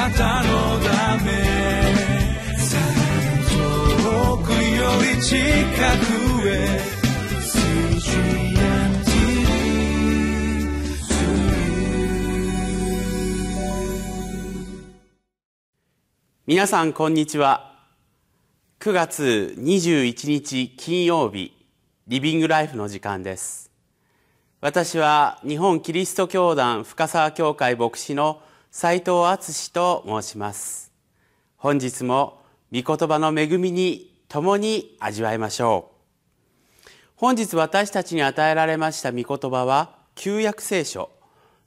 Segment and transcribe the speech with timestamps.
[0.00, 1.30] なたのため
[3.50, 6.80] 遠くより近くへ
[16.46, 17.78] 皆さんこんにちは。
[18.80, 21.52] 9月21日金曜日
[22.06, 23.70] リビングライフの時間です。
[24.62, 28.40] 私は日本キリスト教団深沢教会牧師の
[28.72, 30.92] 斉藤敦と申します。
[31.56, 32.40] 本日も
[32.72, 35.90] 御言葉の恵みに共に味わいましょ
[36.86, 36.90] う。
[37.16, 41.10] 本日私たちに与えられました御言葉は旧約聖書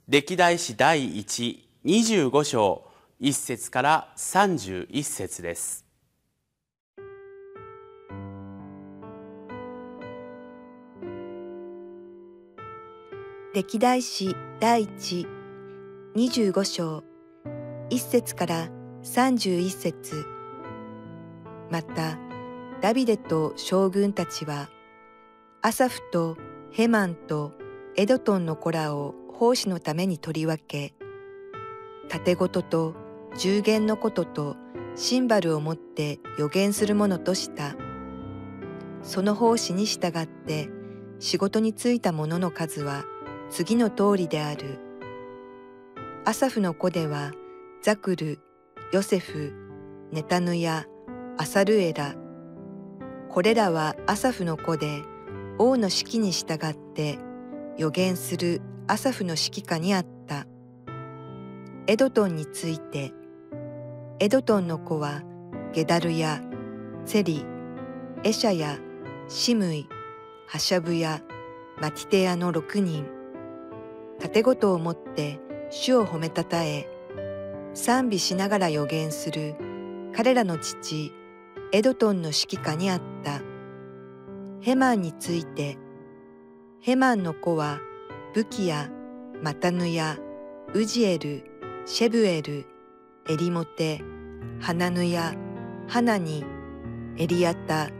[0.08, 2.88] 歴代史第125章
[3.20, 5.84] 1節から31節です。
[13.54, 15.26] 歴代史第一
[16.16, 17.02] 25章
[17.90, 18.68] 1節から
[19.02, 20.24] 31節
[21.72, 22.18] また
[22.80, 24.68] ダビデと将軍たちは
[25.60, 26.36] アサフと
[26.70, 27.52] ヘマンと
[27.96, 30.94] エドトンの子らを奉仕のために取り分け
[32.08, 32.94] 盾事と
[33.36, 34.56] 十言のことと
[34.94, 37.74] シンバルを持って予言するものとした。
[39.02, 40.68] その奉仕に従って
[41.18, 43.04] 仕事に就いた者の数は
[43.50, 44.83] 次の通りである。
[46.26, 47.32] アサフの子では
[47.82, 48.38] ザクル、
[48.92, 49.52] ヨセフ、
[50.10, 50.86] ネタヌヤ、
[51.36, 52.14] アサルエラ。
[53.28, 55.02] これらはアサフの子で
[55.58, 57.18] 王の指揮に従って
[57.76, 60.46] 予言するアサフの指揮下にあった。
[61.88, 63.12] エドトンについて
[64.18, 65.20] エドトンの子は
[65.74, 66.40] ゲダルや
[67.04, 67.44] セリ、
[68.22, 68.78] エシャや
[69.28, 69.86] シムイ、
[70.46, 71.20] ハシャブや
[71.82, 73.04] マティテアの六人。
[74.20, 75.43] 盾ごとを持って
[75.76, 76.86] 主を褒めたたえ、
[77.74, 79.56] 賛美しながら予言する
[80.14, 81.12] 彼らの父
[81.72, 83.40] エドトンの指揮下にあった。
[84.60, 85.76] ヘマンについて、
[86.80, 87.80] ヘマンの子は
[88.34, 88.88] ブキヤ、
[89.42, 90.16] マタヌヤ、
[90.72, 91.42] ウジエル、
[91.86, 92.66] シェブエル、
[93.28, 94.00] エリモテ、
[94.60, 95.34] ハナヌヤ、
[95.88, 96.44] ハナニ、
[97.18, 97.90] エリアタ、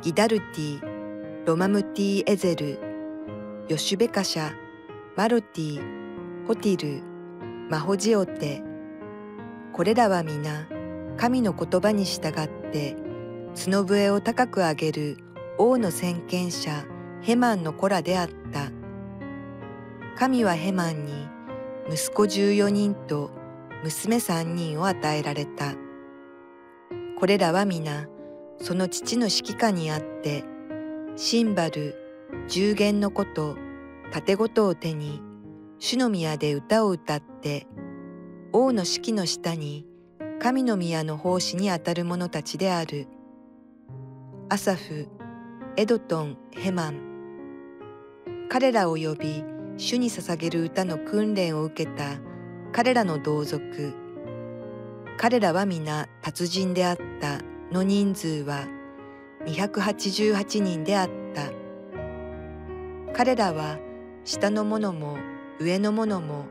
[0.00, 0.80] ギダルティ、
[1.44, 2.78] ロマムティエゼル、
[3.68, 4.52] ヨシュベカシャ、
[5.16, 5.96] マロティ、
[6.46, 7.05] ホティル、
[7.68, 8.62] マホジオテ。
[9.72, 10.68] これらは皆、
[11.16, 12.96] 神の言葉に従って
[13.56, 15.16] 角笛を高く上げる
[15.58, 16.84] 王の先見者
[17.22, 18.70] ヘマンの子らであった。
[20.16, 21.28] 神はヘマンに
[21.90, 23.32] 息子14人と
[23.82, 25.74] 娘三人を与えられた。
[27.18, 28.06] これらは皆、
[28.60, 30.44] その父の指揮下にあって、
[31.16, 31.96] シンバル、
[32.46, 33.56] 十弦のこと、
[34.12, 35.20] 盾ごとを手に、
[35.78, 37.66] 主の宮で歌を歌って、
[38.52, 39.86] 王の指揮の下に、
[40.40, 43.08] 神の宮の奉仕にあたる者たちである。
[44.48, 45.08] アサフ、
[45.76, 47.00] エドトン、ヘマン。
[48.48, 49.44] 彼らを呼び、
[49.78, 52.18] 主に捧げる歌の訓練を受けた
[52.72, 53.94] 彼らの同族
[55.18, 58.66] 彼らは皆達人であったの人数は
[59.44, 61.52] 288人であった
[63.12, 63.78] 彼らは
[64.24, 65.18] 下の者も
[65.58, 66.44] 上の者も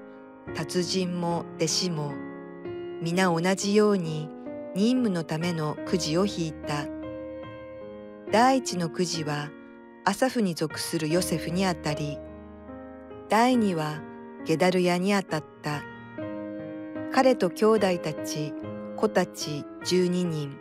[0.55, 2.13] 達人も弟子も
[3.03, 4.27] 皆同じように
[4.73, 6.87] 任務のためのくじを引いた。
[8.31, 9.51] 第一のくじは
[10.05, 12.17] アサフに属するヨセフにあたり。
[13.29, 14.01] 第二は
[14.43, 15.83] ゲダルヤにあたった。
[17.13, 18.53] 彼と兄弟たち
[18.97, 20.57] 子たち12人。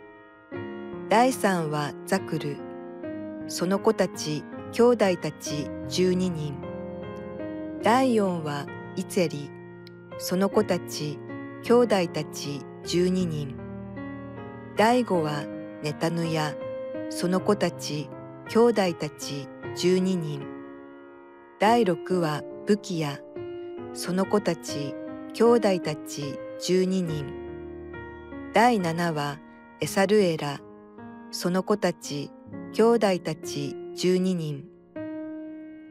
[1.09, 2.57] 第三はザクル。
[3.47, 6.64] その子たち兄弟たち12人。
[7.85, 8.65] 第四は
[8.95, 9.51] イツェリ
[10.17, 11.19] その子たち
[11.61, 13.55] 兄弟たち12人。
[14.75, 15.43] 第五は
[15.83, 16.55] ネタヌヤ
[17.11, 18.09] その子たち
[18.49, 20.47] 兄弟たち12人。
[21.59, 23.19] 第六はブキヤ
[23.93, 24.95] その子たち
[25.33, 27.27] 兄弟たち12人。
[28.51, 29.37] 第7は
[29.79, 30.59] エサルエラ。
[31.29, 32.31] その子たち
[32.73, 34.63] 兄弟たち12人。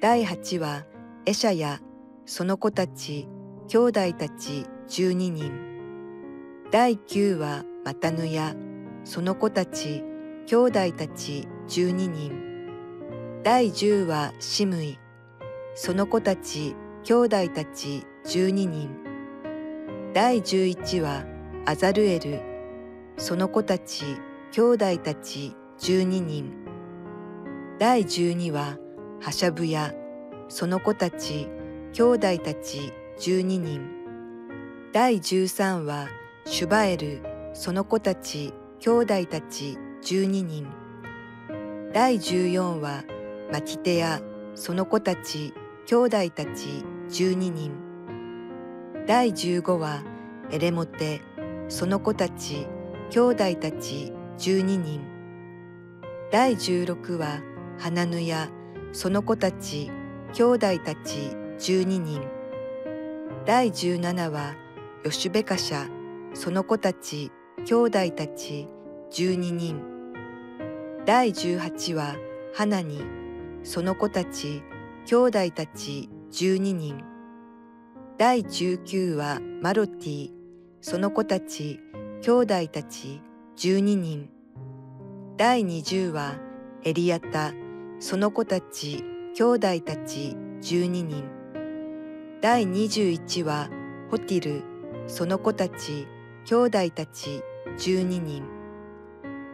[0.01, 0.87] 第8は
[1.27, 1.81] エシャヤ。
[2.27, 3.29] その子たち
[3.69, 5.53] 兄弟たち12人。
[6.71, 8.55] 第9はマタヌヤ
[9.05, 10.03] その子たち
[10.47, 12.33] 兄弟たち12人。
[13.43, 14.99] 第10はシムイ。
[15.75, 16.75] その子たち
[17.05, 18.89] 兄弟たち12人。
[20.15, 21.27] 第11は
[21.67, 22.41] アザルエル、
[23.17, 24.05] その子たち、
[24.53, 26.53] 兄弟たち12人。
[27.79, 28.79] 第12は
[29.21, 29.93] ハシャブヤ、
[30.49, 31.49] その子たち、
[31.97, 33.89] 兄弟たち12人。
[34.93, 36.09] 第13は
[36.45, 40.67] シュバエルその子たち兄弟たち12人。
[41.93, 43.05] 第14は
[43.53, 44.21] マキテヤ
[44.57, 45.55] その子たち
[45.87, 47.71] 兄弟たち12人。
[49.07, 50.03] 第15は
[50.51, 51.23] エレモテ
[51.69, 52.67] その子たち
[53.11, 55.01] 兄弟たち12人。
[56.33, 57.41] 第16は
[57.79, 58.51] ハナヌヤ
[58.91, 59.93] その子たち
[60.33, 62.21] 兄弟たち12人。
[63.47, 64.55] 第17は
[65.03, 65.89] ヨシュベカシャ
[66.35, 67.33] その子たち
[67.65, 68.69] 兄弟たち
[69.11, 69.81] 12人。
[71.07, 72.17] 第18は
[72.53, 73.01] ハナニ
[73.63, 74.63] その子たち
[75.07, 77.03] 兄弟たち12人。
[78.19, 80.31] 第19はマロティ
[80.83, 81.81] その子たち
[82.21, 83.23] 兄弟たち
[83.57, 84.29] 12人。
[85.39, 86.37] 第20は
[86.83, 87.55] エリアタ
[88.01, 89.03] その子たち
[89.35, 91.34] 兄弟たち12人。
[92.45, 93.71] 第21は
[94.11, 94.63] ホティル
[95.07, 96.07] その子たち
[96.45, 97.43] 兄弟たち
[97.79, 98.45] 12人。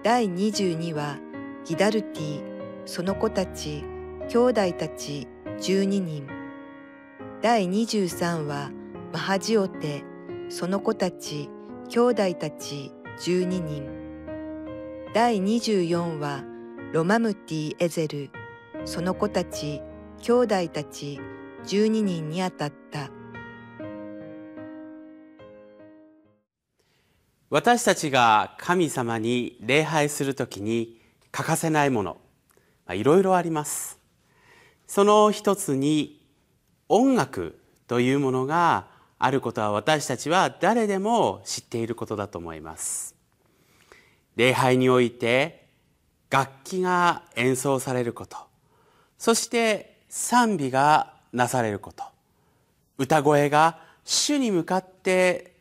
[0.02, 1.16] 第22は
[1.64, 2.42] ギダルティ
[2.86, 3.84] その子たち
[4.28, 5.28] 兄弟たち
[5.60, 6.26] 12人。
[7.40, 8.72] 第23は
[9.12, 10.02] マハジオテ
[10.48, 11.48] その子たち
[11.90, 12.90] 兄弟たち
[13.20, 13.84] 12人。
[15.14, 16.42] 第24は
[16.92, 18.30] ロマムティエゼル
[18.84, 19.80] その子たち
[20.22, 21.20] 兄弟たち
[21.66, 23.10] 12人にあたった。
[27.50, 31.00] 私たちが神様に礼拝するときに
[31.32, 32.18] 欠かせないもの
[32.92, 33.98] いろいろあります。
[34.86, 36.24] その一つに
[36.88, 38.86] 音楽というものが
[39.18, 43.14] あることは私たちは誰でも知っていることだと思います。
[44.36, 45.68] 礼拝において
[46.30, 48.36] 楽器が演奏されること
[49.18, 52.04] そして賛美がなされること。
[52.98, 55.54] 歌声が主に向かって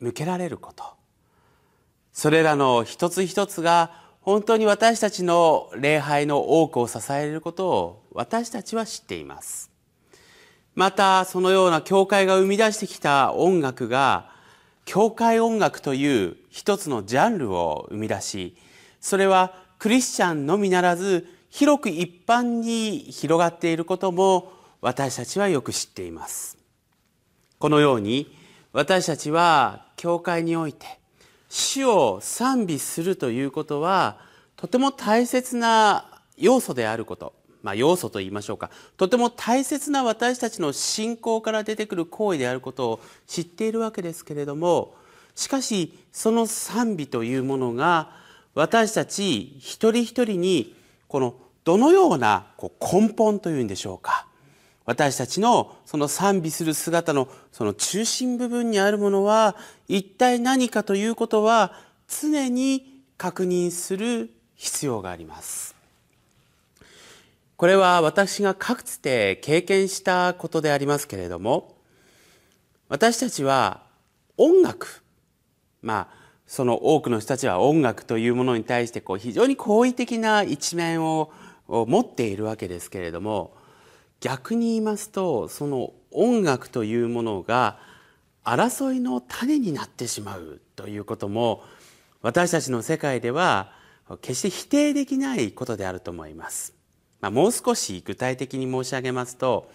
[0.00, 0.84] 向けられること。
[2.12, 9.70] それらの一つ一つが本当に私たちの礼拝の多くを支えることを私たちは知っています。
[10.76, 14.30] またそのような教会が生み出してきた音楽が
[14.84, 18.56] 教会音楽という一つのジャンルを生み出し
[19.00, 24.52] それはクリスチャンのみならず広く一般に広がっていることも
[24.86, 26.56] 私たちはよく知っています。
[27.58, 28.32] このように
[28.72, 31.00] 私たちは教会において
[31.48, 34.20] 主を賛美するということは
[34.54, 37.34] とても大切な要素であること。
[37.64, 38.70] まあ、要素と言いましょうか。
[38.96, 44.94] とても大切な私たちの信仰から出てくる行為であることを知っているわけですけれども
[45.34, 48.12] しかしその賛美というものが
[48.54, 50.76] 私たち一人一人に
[51.08, 51.34] この
[51.64, 54.28] どのようなこう根本というんでしょうか。
[54.86, 59.56] 私たちのその賛美する姿のその中心部分にあるものは
[59.88, 61.72] 一体何かということは
[62.08, 65.74] 常に確認する必要があります。
[67.56, 71.74] これは私がかつて経験したことでありますけれども
[72.88, 73.82] 私たちは
[74.36, 75.02] 音楽
[75.80, 76.16] まあ
[76.46, 81.32] その多くの人たちは音楽というものに対してこう非常に好意的な一面を
[81.66, 83.55] 持っているわけですけれども
[84.20, 87.78] 逆に言いますとその音楽というものが
[88.44, 91.62] 争いの種になってしまうということも
[92.22, 93.72] 私たちの世界では
[94.22, 96.74] 決して否定できないことであると思います。
[97.20, 99.70] まあ、もう少し具体的に申し上げますと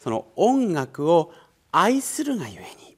[0.00, 1.32] その音楽を
[1.72, 2.96] 愛するがゆえに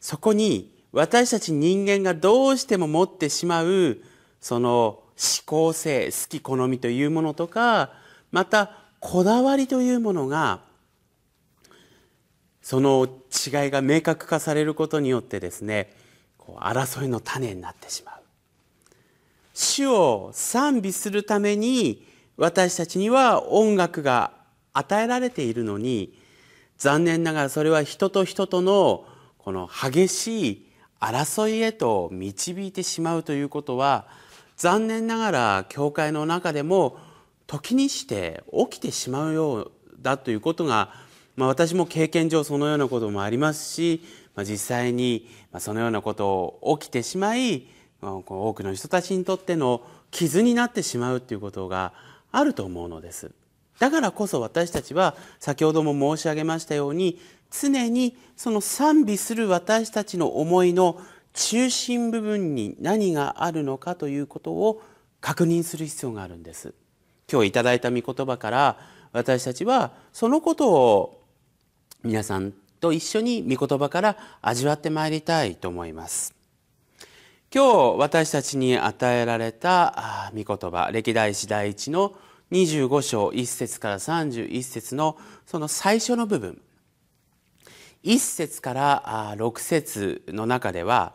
[0.00, 3.98] そこに私たち人間がどうしても持ってしまう
[4.40, 5.02] その思
[5.46, 7.92] 考性好き好みというものとか
[8.30, 10.58] またこだわりというものが
[12.60, 15.92] その違いが明確化されることによってですね
[16.36, 18.14] こう争いの種になってしまう。
[19.54, 22.04] 主を賛美するために
[22.36, 24.32] 私たちには音楽が
[24.72, 26.12] 与えられているのに
[26.76, 29.06] 残念ながらそれは人と人との
[29.38, 30.66] この激しい
[30.98, 34.08] 争いへと導いてしまうということは
[34.56, 36.98] 残念ながら教会の中でも
[37.46, 40.92] 時にして起きてしまうようだということが、
[41.36, 44.02] まあ、私も経験上そのようなこともありますし、
[44.34, 47.66] まあ、実際にそのようなことを起きてしまい
[48.00, 51.92] 多くの人たちにとっての傷になってしまうということが
[52.30, 53.32] あると思うのです。
[53.78, 57.18] だからこそ私たちは先ほども申し上げましたように
[57.50, 61.00] 常にその賛美する私たちの思いの
[61.34, 64.82] 中心部分に何があるのかということを
[65.20, 66.74] 確認する必要があるんです。
[67.30, 68.78] 今日いただいた御言葉から
[69.12, 71.24] 私たちはそのことを
[72.04, 76.34] 皆さんと一緒に御言葉から味わってまいりたいと思います。
[77.52, 82.14] 今日私たちに与えられた御言葉歴代史第一の
[82.52, 86.60] 25章1節から31節のその最初の部分。
[88.04, 91.14] 1節から6節の中では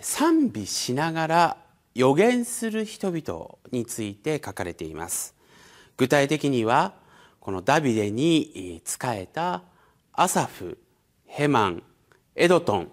[0.00, 1.65] 賛美しながら
[1.96, 5.34] 予言する人々について書かれています。
[5.96, 6.92] 具体的には
[7.40, 9.62] このダビデに仕えた
[10.12, 10.76] アサフ
[11.24, 11.82] ヘマン
[12.34, 12.92] エドトン。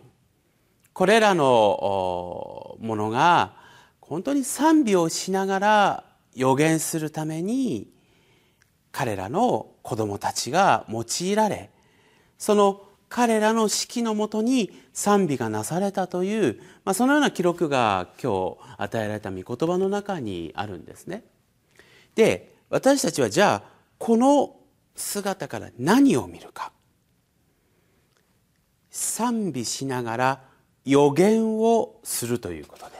[0.93, 3.55] これらのものが
[4.00, 7.91] 本当に賛美をしながら予言するために
[8.93, 11.72] 彼らの子供たちが用いられ
[12.38, 12.81] その
[13.13, 21.24] 彼らの指揮のもとに賛美がなされたという、まあ、そのような記録が今日与えられた御言葉の中にあるんですね。
[22.15, 24.55] で私たちはじゃあこの
[24.96, 26.72] 姿から何を見るか
[28.89, 30.41] 賛美しながら
[30.84, 32.92] 予言をするということです。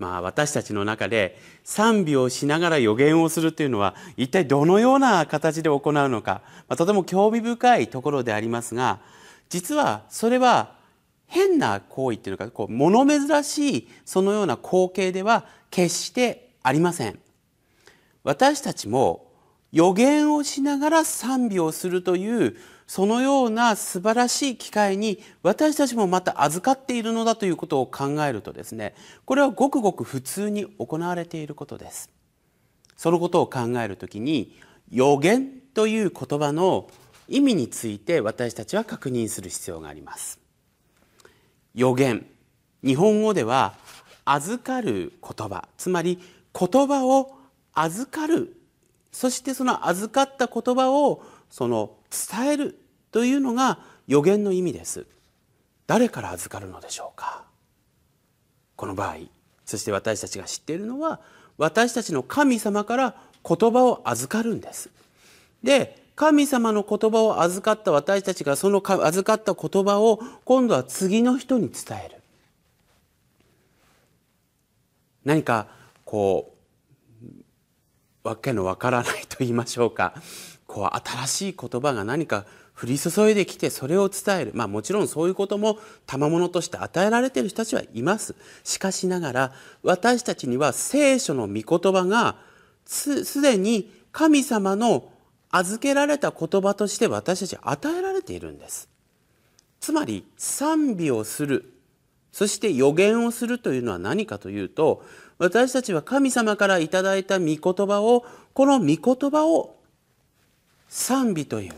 [0.00, 8.98] まあ私たちの中で賛美をしながら予言をするというのは一体どのような形で行うのか、まあ、とても興味深いところでありますが
[9.50, 10.74] 実はそれは
[11.26, 17.18] 変な行為っていうのかこう物珍しいそのような光景では決してありません。
[18.24, 19.29] 私たちも
[19.72, 32.10] 予言をしながら賛美をするというそのような素晴らしい機会に私たちもまた預かっているのだということを考えるとですねこれはごくごく普通に行われていることです。
[32.96, 34.58] そのことを考えるときに
[34.90, 36.90] 予言という言葉の
[37.28, 40.40] 意味について私たちは確認する必要があります。
[41.74, 42.26] 予言。
[42.84, 43.74] 日本語では
[44.24, 45.68] 預かる言葉。
[45.78, 46.18] つまり
[46.52, 47.38] 言葉を
[47.72, 48.59] 預かる
[49.12, 52.78] そしてその預かった言葉をその伝える
[53.10, 55.06] というのが予言の意味です。
[55.86, 57.44] 誰から預かるのでしょうか？
[58.76, 59.16] この場合
[59.64, 61.20] そして私たちが知っているのは
[61.58, 64.90] 私たちの神様から言葉を預かるんです。
[65.62, 72.16] で神様の言葉を預かった私たちがその預かった言葉を今度は次の人に伝える。
[75.24, 75.66] 何か
[76.04, 76.59] こう
[78.22, 80.14] わけのわからないと言いましょうか。
[80.66, 82.44] こう新しい言葉が何か
[82.80, 84.52] 降り注いできてそれを伝える。
[84.54, 88.34] まあもちろんそういうことも賜物として与えられている人たちはいます。
[88.64, 92.36] しかしながら私たちには聖書の御言葉が
[92.86, 95.10] すでに神様の
[95.50, 98.88] 預けられた言葉として私たち与えられているんです。
[99.80, 101.72] つまり賛美をする。
[102.32, 105.04] そして予言をするというのは何かというと
[105.40, 109.74] 私たちは神様からいただいた御言葉をこの御言葉を
[110.86, 111.72] 賛美という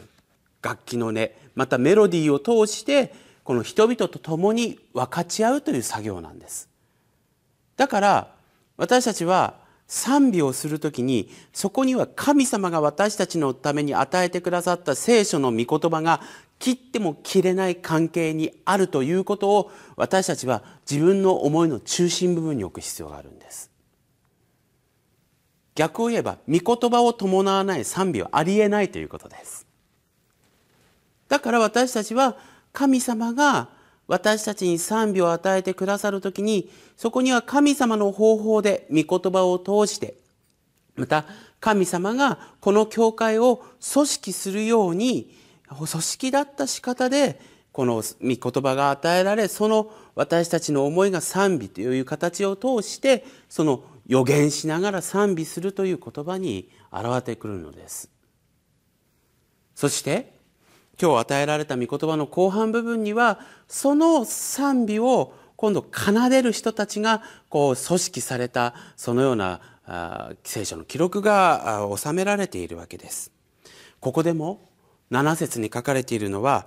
[0.61, 3.15] 楽器の音またメロディーを通して
[3.45, 6.69] この人々と共に分かち合うという作業なんです。
[7.77, 8.29] だから
[8.77, 9.55] 私たちは
[9.87, 16.21] 賛美をする時にそこには神様が私たちのために与えてくださった聖書の御言葉が
[16.63, 23.69] 切っても切れない関係にあるということを私たちは自分の思いの中心部分に置く必要があるんです。
[25.75, 29.67] 逆を言えば御言葉を伴わない賛美はありえないということです。
[31.27, 32.37] だから私たちは
[32.73, 33.69] 神様が
[34.07, 40.15] 私たちに賛美を与えてくださるときにそこには神様の方法で御言葉を通して
[40.95, 41.25] また
[41.59, 45.42] 神様がこの教会を組織するように
[45.77, 47.41] 組織だった仕方で
[47.73, 58.11] この御言葉が与えられその私たちの思いが賛美という形を通してその予言しながら賛美するという言葉に現れてくるのです。
[59.75, 60.35] そして
[61.01, 69.61] 今日与えられた御言葉の後半部分にはその賛美を今度奏でる人たちがこう組織されたそのような
[70.45, 73.33] 聖書の記録が収められているわけです。
[74.01, 74.72] ここでも
[75.13, 76.67] 7節に書かれているのは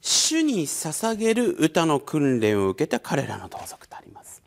[0.00, 4.42] 主に捧げる歌の訓練を受けた彼らの同族とあります。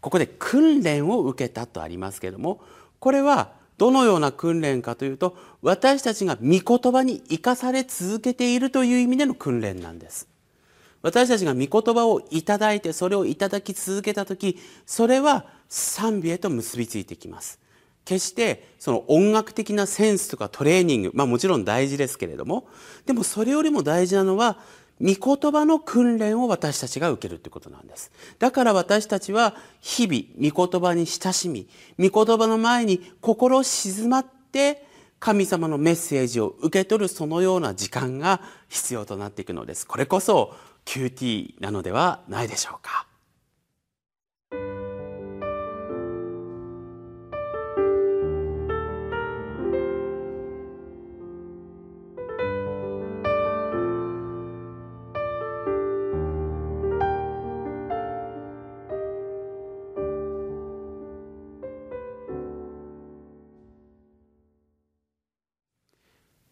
[0.00, 2.60] ここで訓練を受けたとありますけれども
[3.00, 10.28] これはどのような訓練かというと私たちが御言葉に生かされ続けているという意味での訓練なんです。
[11.02, 17.60] 私たちが御言葉をいただいてそれをいただき続けた時それは賛美へと結びついてきます。
[18.08, 22.66] 決してその音楽的なセンスとかトレーニングまあもちろん大事ですけれども
[23.04, 24.56] でもそれよりも大事なのは
[24.98, 28.10] 御言葉の訓練を私たちが受けるということなんです。
[28.40, 34.84] だから私たちは日々御言葉に親しみ御言葉の前に心静まって
[35.20, 39.86] 神様のメッセージを受け取るそのような時間が必要となっていくのです。
[39.86, 40.54] これこそ
[40.86, 43.07] QT なのではないでしょうか。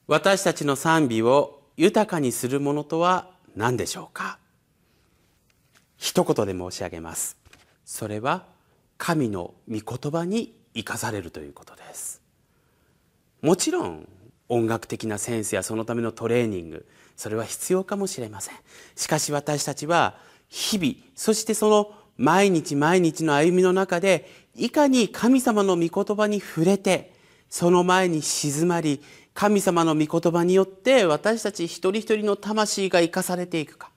[0.09, 4.39] 私たちの賛美を豊かにするものとは何でしょうか？
[5.97, 7.37] 一言で申し上げます。
[7.85, 8.45] それは
[8.99, 12.23] 神の御言葉に生かされるということです。
[13.43, 14.09] もちろん
[14.49, 16.87] 音楽的なセンスやそのためのトレーニング
[17.17, 18.55] それは必要かもしれません。
[18.95, 27.13] しかし私たちは日々そしてその毎日毎日の歩みの中でいかに神様の御言葉に触れて
[27.51, 29.03] その前に静まり
[29.37, 33.90] 神様の御言葉によって私たち一人一人の魂が生かされていくか。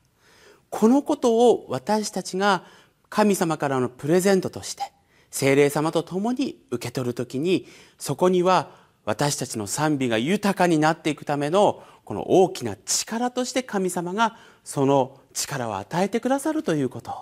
[0.70, 2.66] このことを私たちが
[3.10, 4.84] 神様からのプレゼントとして
[5.32, 7.66] 精霊様と共に受け取るときに
[7.98, 8.72] そこには
[9.06, 17.14] 私たちの賛美が豊かになっていくためのこの大きな力として神様がその力を与えてくださるということを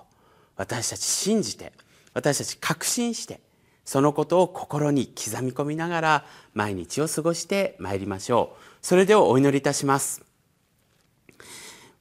[0.56, 1.72] 私たち信じて
[2.16, 3.40] 私たち確信して
[3.88, 8.86] そのことを心に刻み込みながら毎日を過ごしてまいりましょう。
[8.86, 10.26] それではお祈りいたします。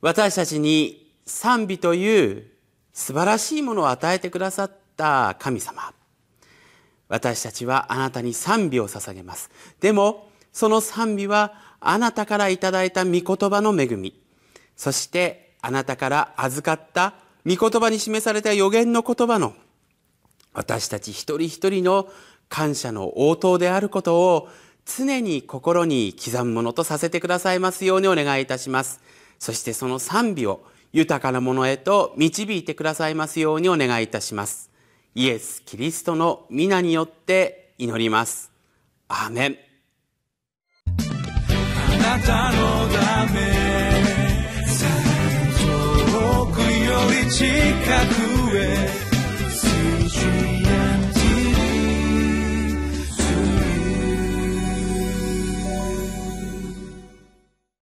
[0.01, 2.45] 私たちに賛美という
[2.93, 5.95] 素晴らしいものを与えてくださった神様。
[7.07, 9.49] 私たちはあなたに賛美を捧げます。
[9.81, 14.21] でもその賛美はあなたからいただいた御言葉の恵み。
[14.75, 17.15] そしてあなたから預かった
[17.47, 19.55] 御言葉に示された予言の言葉の
[20.57, 22.09] 私たち一人一人の
[22.49, 24.49] 感謝の応答であることを
[24.87, 29.01] 常に心に刻むものとさせてくださいますようにお願いいたします。
[29.39, 34.71] そしてその賛美を豊かなものへと導いてくださいますようにお願いいたします。
[35.15, 38.51] イエス・キリストの皆によって祈ります。
[39.09, 39.59] アーメン。
[40.89, 43.67] あなたのため
[46.01, 46.65] 遠くよ
[47.25, 47.45] り近
[48.15, 48.16] く